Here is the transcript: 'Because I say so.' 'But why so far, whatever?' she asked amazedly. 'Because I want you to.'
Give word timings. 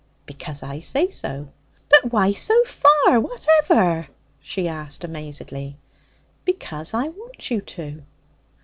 'Because 0.25 0.63
I 0.63 0.79
say 0.79 1.09
so.' 1.09 1.49
'But 1.87 2.11
why 2.11 2.33
so 2.33 2.63
far, 2.63 3.19
whatever?' 3.19 4.07
she 4.41 4.67
asked 4.67 5.03
amazedly. 5.03 5.77
'Because 6.43 6.95
I 6.95 7.09
want 7.09 7.51
you 7.51 7.61
to.' 7.61 8.01